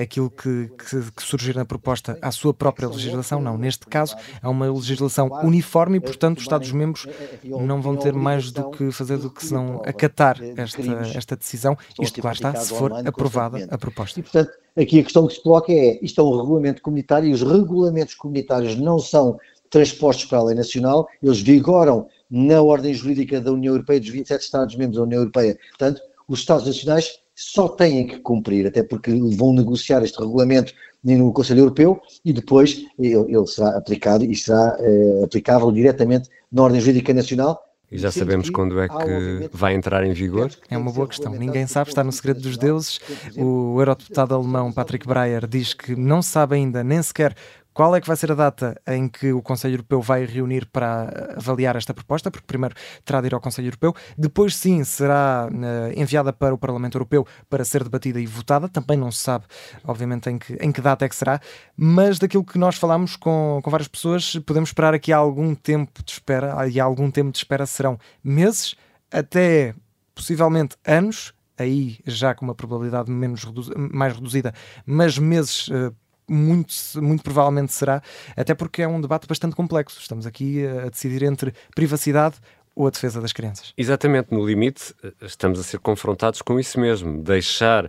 aquilo 0.00 0.30
que, 0.30 0.70
que, 0.78 1.12
que, 1.12 1.22
surgir 1.22 1.54
na 1.54 1.64
proposta 1.64 2.18
à 2.22 2.30
sua 2.30 2.52
própria 2.54 2.88
legislação. 2.88 3.40
Não, 3.40 3.56
neste 3.58 3.86
caso 3.86 4.16
é 4.42 4.48
uma 4.48 4.70
legislação 4.72 5.28
uniforme 5.42 5.98
e, 5.98 6.00
portanto, 6.00 6.38
os 6.38 6.44
Estados-membros 6.44 7.06
não 7.44 7.80
vão 7.80 7.96
ter 7.96 8.12
mais 8.12 8.50
do 8.50 8.70
que 8.70 8.90
fazer 8.90 9.18
do 9.18 9.30
que 9.30 9.44
se 9.44 9.52
não 9.52 9.82
acatar 9.84 10.38
esta, 10.56 10.82
esta 11.14 11.36
decisão, 11.36 11.76
isto, 12.00 12.24
lá 12.24 12.32
está, 12.32 12.54
se 12.54 12.74
for 12.74 12.92
aprovada 13.06 13.66
a 13.70 13.78
proposta. 13.78 14.20
E, 14.20 14.22
portanto, 14.22 14.50
aqui 14.76 15.00
a 15.00 15.02
questão 15.02 15.26
que 15.26 15.34
se 15.34 15.42
coloca 15.42 15.72
é, 15.72 15.98
isto 16.02 16.20
é 16.20 16.24
um 16.24 16.36
regulamento 16.36 16.82
comunitário 16.82 17.28
e 17.28 17.32
os 17.32 17.42
regulamentos 17.42 18.14
comunitários 18.14 18.76
não 18.76 18.98
são 18.98 19.38
transpostos 19.70 20.26
para 20.26 20.38
a 20.38 20.44
lei 20.44 20.54
nacional, 20.54 21.08
eles 21.22 21.40
vigoram 21.40 22.08
na 22.30 22.60
ordem 22.60 22.92
jurídica 22.92 23.40
da 23.40 23.52
União 23.52 23.74
Europeia, 23.74 24.00
dos 24.00 24.08
27 24.08 24.40
Estados-membros 24.42 24.96
da 24.96 25.02
União 25.02 25.20
Europeia. 25.20 25.58
Portanto, 25.70 26.00
os 26.28 26.40
Estados 26.40 26.66
nacionais 26.66 27.20
só 27.36 27.68
têm 27.68 28.06
que 28.06 28.18
cumprir, 28.18 28.66
até 28.66 28.82
porque 28.82 29.12
vão 29.36 29.52
negociar 29.52 30.02
este 30.02 30.18
regulamento 30.18 30.72
no 31.04 31.32
Conselho 31.32 31.60
Europeu 31.60 32.00
e 32.24 32.32
depois 32.32 32.84
ele, 32.98 33.14
ele 33.14 33.46
será 33.46 33.76
aplicado 33.76 34.24
e 34.24 34.34
será 34.34 34.76
eh, 34.80 35.20
aplicável 35.22 35.70
diretamente 35.70 36.30
na 36.50 36.62
ordem 36.62 36.80
jurídica 36.80 37.12
nacional. 37.12 37.62
E 37.92 37.98
já 37.98 38.10
sabemos 38.10 38.50
quando 38.50 38.80
é 38.80 38.88
que 38.88 39.48
vai 39.52 39.74
entrar 39.74 40.04
em 40.04 40.12
vigor? 40.12 40.50
É 40.68 40.76
uma 40.76 40.90
boa 40.90 41.06
questão. 41.06 41.32
Ninguém 41.32 41.68
sabe, 41.68 41.90
está 41.90 42.02
no 42.02 42.10
segredo 42.10 42.40
dos 42.40 42.56
deuses. 42.56 42.98
O 43.36 43.80
eurodeputado 43.80 44.34
alemão 44.34 44.72
Patrick 44.72 45.06
Breyer 45.06 45.46
diz 45.46 45.72
que 45.72 45.94
não 45.94 46.20
sabe 46.20 46.56
ainda 46.56 46.82
nem 46.82 47.00
sequer 47.00 47.36
qual 47.76 47.94
é 47.94 48.00
que 48.00 48.06
vai 48.06 48.16
ser 48.16 48.32
a 48.32 48.34
data 48.34 48.80
em 48.86 49.06
que 49.06 49.34
o 49.34 49.42
Conselho 49.42 49.74
Europeu 49.74 50.00
vai 50.00 50.24
reunir 50.24 50.64
para 50.64 51.34
avaliar 51.36 51.76
esta 51.76 51.92
proposta? 51.92 52.30
Porque 52.30 52.46
primeiro 52.46 52.74
terá 53.04 53.20
de 53.20 53.26
ir 53.26 53.34
ao 53.34 53.40
Conselho 53.40 53.66
Europeu, 53.66 53.94
depois 54.16 54.56
sim 54.56 54.82
será 54.82 55.46
uh, 55.46 56.00
enviada 56.00 56.32
para 56.32 56.54
o 56.54 56.58
Parlamento 56.58 56.96
Europeu 56.96 57.26
para 57.50 57.66
ser 57.66 57.84
debatida 57.84 58.18
e 58.18 58.24
votada. 58.24 58.66
Também 58.66 58.96
não 58.96 59.12
se 59.12 59.18
sabe, 59.18 59.44
obviamente, 59.84 60.30
em 60.30 60.38
que, 60.38 60.54
em 60.54 60.72
que 60.72 60.80
data 60.80 61.04
é 61.04 61.08
que 61.10 61.14
será, 61.14 61.38
mas 61.76 62.18
daquilo 62.18 62.46
que 62.46 62.56
nós 62.56 62.76
falamos 62.76 63.14
com, 63.14 63.60
com 63.62 63.70
várias 63.70 63.88
pessoas, 63.88 64.36
podemos 64.46 64.70
esperar 64.70 64.94
aqui 64.94 65.12
algum 65.12 65.54
tempo 65.54 66.02
de 66.02 66.12
espera, 66.12 66.66
e 66.66 66.80
algum 66.80 67.10
tempo 67.10 67.30
de 67.30 67.36
espera 67.36 67.66
serão 67.66 67.98
meses 68.24 68.74
até 69.12 69.74
possivelmente 70.14 70.76
anos, 70.82 71.34
aí 71.58 71.98
já 72.06 72.34
com 72.34 72.46
uma 72.46 72.54
probabilidade 72.54 73.10
menos 73.10 73.44
redu 73.44 73.70
mais 73.92 74.14
reduzida, 74.14 74.54
mas 74.86 75.18
meses 75.18 75.68
uh, 75.68 75.94
muito, 76.28 76.74
muito 76.96 77.22
provavelmente 77.22 77.72
será, 77.72 78.02
até 78.36 78.54
porque 78.54 78.82
é 78.82 78.88
um 78.88 79.00
debate 79.00 79.26
bastante 79.26 79.54
complexo. 79.54 80.00
Estamos 80.00 80.26
aqui 80.26 80.66
a 80.66 80.88
decidir 80.88 81.22
entre 81.22 81.52
privacidade 81.74 82.36
ou 82.74 82.86
a 82.86 82.90
defesa 82.90 83.20
das 83.20 83.32
crianças. 83.32 83.72
Exatamente, 83.76 84.32
no 84.32 84.46
limite, 84.46 84.94
estamos 85.22 85.58
a 85.58 85.62
ser 85.62 85.78
confrontados 85.78 86.42
com 86.42 86.60
isso 86.60 86.78
mesmo, 86.78 87.22
deixar 87.22 87.88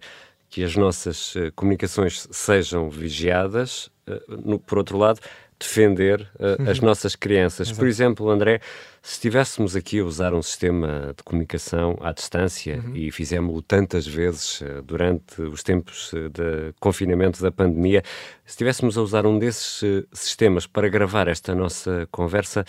que 0.50 0.64
as 0.64 0.76
nossas 0.78 1.36
uh, 1.36 1.52
comunicações 1.56 2.28
sejam 2.32 2.90
vigiadas, 2.90 3.92
no, 4.28 4.58
por 4.58 4.78
outro 4.78 4.98
lado, 4.98 5.20
defender 5.60 6.30
uh, 6.36 6.70
as 6.70 6.80
nossas 6.80 7.16
crianças. 7.16 7.68
Exato. 7.68 7.80
Por 7.80 7.88
exemplo, 7.88 8.30
André, 8.30 8.62
se 9.02 9.14
estivéssemos 9.14 9.76
aqui 9.76 10.00
a 10.00 10.06
usar 10.06 10.34
um 10.34 10.42
sistema 10.42 11.14
de 11.16 11.24
comunicação 11.24 11.98
à 12.02 12.12
distância 12.12 12.82
uhum. 12.86 12.96
e 12.96 13.12
fizemos-o 13.12 13.62
tantas 13.62 14.06
vezes 14.06 14.62
uh, 14.62 14.82
durante 14.84 15.42
os 15.42 15.64
tempos 15.64 16.14
uh, 16.14 16.30
de 16.30 16.74
confinamento 16.80 17.42
da 17.42 17.52
pandemia, 17.52 18.04
se 18.46 18.52
estivéssemos 18.52 18.98
a 18.98 19.02
usar 19.02 19.26
um 19.26 19.40
desses 19.40 20.06
sistemas 20.14 20.68
para 20.68 20.88
gravar 20.90 21.28
esta 21.28 21.56
nossa 21.56 22.08
conversa, 22.12 22.64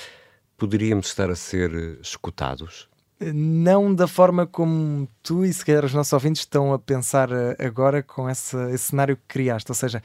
poderíamos 0.56 1.08
estar 1.08 1.30
a 1.30 1.36
ser 1.36 1.98
escutados? 2.00 2.88
Não 3.20 3.92
da 3.92 4.06
forma 4.06 4.46
como 4.46 5.08
tu 5.22 5.44
e 5.44 5.52
se 5.52 5.64
calhar 5.64 5.84
os 5.84 5.92
nossos 5.92 6.12
ouvintes 6.12 6.42
estão 6.42 6.72
a 6.72 6.78
pensar 6.78 7.28
agora 7.58 8.00
com 8.00 8.30
esse, 8.30 8.56
esse 8.70 8.84
cenário 8.84 9.16
que 9.16 9.22
criaste, 9.26 9.70
ou 9.70 9.74
seja, 9.74 10.00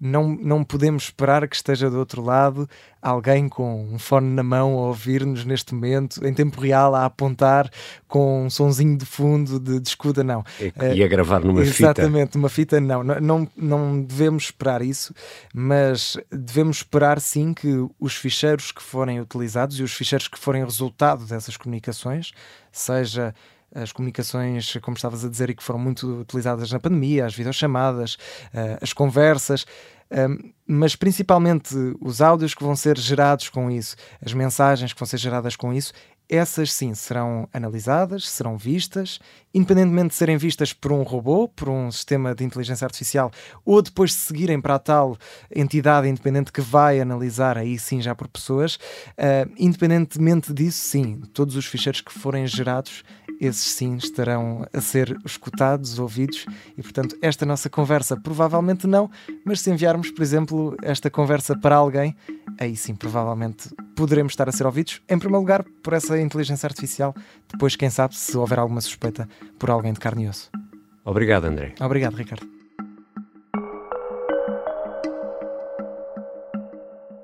não, 0.00 0.28
não 0.28 0.62
podemos 0.62 1.04
esperar 1.04 1.48
que 1.48 1.56
esteja 1.56 1.90
do 1.90 1.98
outro 1.98 2.22
lado 2.22 2.68
alguém 3.00 3.48
com 3.48 3.84
um 3.84 3.98
fone 3.98 4.28
na 4.34 4.42
mão 4.42 4.78
a 4.78 4.88
ouvir-nos 4.88 5.44
neste 5.44 5.74
momento, 5.74 6.24
em 6.26 6.32
tempo 6.34 6.60
real, 6.60 6.94
a 6.94 7.04
apontar 7.04 7.70
com 8.06 8.46
um 8.46 8.50
sonzinho 8.50 8.96
de 8.96 9.06
fundo 9.06 9.58
de, 9.58 9.80
de 9.80 9.88
escuda, 9.88 10.22
não. 10.22 10.44
E, 10.60 10.96
e 10.96 11.02
a 11.02 11.08
gravar 11.08 11.40
numa 11.40 11.60
Exatamente, 11.60 11.74
fita. 11.74 11.84
Exatamente, 11.84 12.36
uma 12.36 12.48
fita, 12.48 12.80
não. 12.80 13.02
não. 13.02 13.48
Não 13.56 14.02
devemos 14.02 14.44
esperar 14.44 14.82
isso, 14.82 15.14
mas 15.54 16.16
devemos 16.30 16.78
esperar 16.78 17.20
sim 17.20 17.52
que 17.52 17.86
os 17.98 18.14
ficheiros 18.14 18.72
que 18.72 18.82
forem 18.82 19.20
utilizados 19.20 19.78
e 19.78 19.82
os 19.82 19.92
ficheiros 19.92 20.28
que 20.28 20.38
forem 20.38 20.64
resultado 20.64 21.24
dessas 21.24 21.56
comunicações, 21.56 22.32
seja 22.70 23.34
as 23.74 23.92
comunicações, 23.92 24.76
como 24.82 24.96
estavas 24.96 25.24
a 25.24 25.28
dizer, 25.28 25.50
e 25.50 25.54
que 25.54 25.62
foram 25.62 25.78
muito 25.78 26.20
utilizadas 26.20 26.70
na 26.72 26.80
pandemia, 26.80 27.26
as 27.26 27.34
videochamadas, 27.34 28.14
uh, 28.14 28.78
as 28.80 28.92
conversas, 28.92 29.62
uh, 29.62 30.52
mas 30.66 30.96
principalmente 30.96 31.74
os 32.00 32.20
áudios 32.20 32.54
que 32.54 32.62
vão 32.62 32.74
ser 32.74 32.98
gerados 32.98 33.48
com 33.48 33.70
isso, 33.70 33.96
as 34.24 34.32
mensagens 34.32 34.92
que 34.92 34.98
vão 34.98 35.06
ser 35.06 35.18
geradas 35.18 35.56
com 35.56 35.72
isso, 35.72 35.92
essas 36.28 36.72
sim 36.72 36.94
serão 36.94 37.48
analisadas, 37.52 38.28
serão 38.28 38.58
vistas, 38.58 39.18
independentemente 39.54 40.08
de 40.08 40.14
serem 40.14 40.36
vistas 40.36 40.72
por 40.72 40.92
um 40.92 41.02
robô, 41.02 41.48
por 41.48 41.68
um 41.68 41.90
sistema 41.90 42.34
de 42.34 42.44
inteligência 42.44 42.84
artificial, 42.84 43.30
ou 43.64 43.80
depois 43.80 44.10
de 44.10 44.16
seguirem 44.16 44.60
para 44.60 44.74
a 44.74 44.78
tal 44.78 45.16
entidade 45.54 46.06
independente 46.06 46.52
que 46.52 46.60
vai 46.60 47.00
analisar, 47.00 47.56
aí 47.56 47.78
sim 47.78 48.02
já 48.02 48.14
por 48.14 48.28
pessoas, 48.28 48.76
uh, 48.76 49.50
independentemente 49.58 50.52
disso, 50.52 50.88
sim, 50.88 51.22
todos 51.32 51.56
os 51.56 51.64
ficheiros 51.64 52.00
que 52.02 52.12
forem 52.12 52.46
gerados, 52.46 53.04
esses 53.40 53.72
sim 53.72 53.96
estarão 53.96 54.66
a 54.72 54.80
ser 54.80 55.16
escutados, 55.24 55.98
ouvidos, 55.98 56.44
e 56.76 56.82
portanto, 56.82 57.16
esta 57.22 57.46
nossa 57.46 57.70
conversa 57.70 58.16
provavelmente 58.16 58.86
não, 58.86 59.10
mas 59.44 59.60
se 59.60 59.70
enviarmos, 59.70 60.10
por 60.10 60.22
exemplo, 60.22 60.76
esta 60.82 61.08
conversa 61.08 61.56
para 61.56 61.76
alguém, 61.76 62.14
aí 62.58 62.76
sim 62.76 62.94
provavelmente 62.94 63.70
poderemos 63.98 64.32
estar 64.32 64.48
a 64.48 64.52
ser 64.52 64.64
ouvidos, 64.64 65.02
em 65.08 65.18
primeiro 65.18 65.40
lugar, 65.40 65.64
por 65.82 65.92
essa 65.92 66.20
inteligência 66.20 66.68
artificial, 66.68 67.12
depois, 67.50 67.74
quem 67.74 67.90
sabe, 67.90 68.14
se 68.14 68.36
houver 68.38 68.60
alguma 68.60 68.80
suspeita, 68.80 69.28
por 69.58 69.70
alguém 69.70 69.92
de 69.92 69.98
carne 69.98 70.26
e 70.26 70.28
osso. 70.28 70.50
Obrigado, 71.04 71.46
André. 71.46 71.74
Obrigado, 71.80 72.14
Ricardo. 72.14 72.46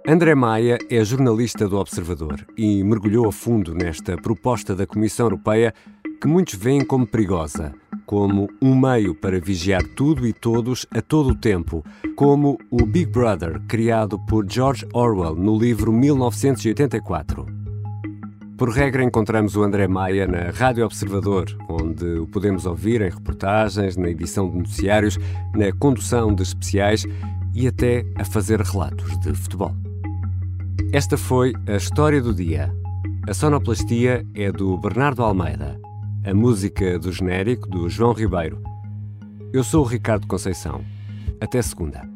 André 0.06 0.34
Maia 0.34 0.76
é 0.90 1.04
jornalista 1.04 1.68
do 1.68 1.78
Observador 1.78 2.44
e 2.56 2.82
mergulhou 2.82 3.28
a 3.28 3.32
fundo 3.32 3.72
nesta 3.72 4.16
proposta 4.16 4.74
da 4.74 4.84
Comissão 4.84 5.26
Europeia 5.26 5.72
que 6.20 6.26
muitos 6.26 6.56
veem 6.56 6.84
como 6.84 7.06
perigosa, 7.06 7.72
como 8.06 8.48
um 8.60 8.74
meio 8.74 9.14
para 9.14 9.40
vigiar 9.40 9.82
tudo 9.82 10.26
e 10.26 10.32
todos 10.32 10.86
a 10.90 11.00
todo 11.00 11.30
o 11.30 11.34
tempo, 11.34 11.84
como 12.16 12.58
o 12.70 12.84
Big 12.84 13.10
Brother 13.10 13.60
criado 13.68 14.18
por 14.26 14.44
George 14.50 14.86
Orwell 14.92 15.34
no 15.34 15.58
livro 15.58 15.92
1984. 15.92 17.46
Por 18.56 18.70
regra, 18.70 19.02
encontramos 19.02 19.56
o 19.56 19.64
André 19.64 19.88
Maia 19.88 20.28
na 20.28 20.50
Rádio 20.50 20.84
Observador, 20.84 21.46
onde 21.68 22.04
o 22.20 22.26
podemos 22.26 22.66
ouvir 22.66 23.02
em 23.02 23.10
reportagens, 23.10 23.96
na 23.96 24.08
edição 24.08 24.48
de 24.48 24.58
noticiários, 24.58 25.18
na 25.54 25.72
condução 25.72 26.32
de 26.32 26.44
especiais 26.44 27.04
e 27.52 27.66
até 27.66 28.06
a 28.16 28.24
fazer 28.24 28.60
relatos 28.60 29.18
de 29.18 29.34
futebol. 29.34 29.74
Esta 30.92 31.16
foi 31.18 31.52
a 31.66 31.74
história 31.74 32.22
do 32.22 32.32
dia. 32.32 32.72
A 33.28 33.34
sonoplastia 33.34 34.24
é 34.34 34.52
do 34.52 34.78
Bernardo 34.78 35.24
Almeida, 35.24 35.80
a 36.24 36.32
música 36.32 36.98
do 36.98 37.12
genérico 37.12 37.68
do 37.68 37.86
João 37.90 38.14
Ribeiro. 38.14 38.62
Eu 39.52 39.62
sou 39.62 39.84
o 39.84 39.86
Ricardo 39.86 40.26
Conceição. 40.26 40.82
Até 41.38 41.60
segunda. 41.60 42.13